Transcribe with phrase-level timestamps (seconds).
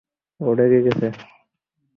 [0.39, 1.07] ও রেগে আছে।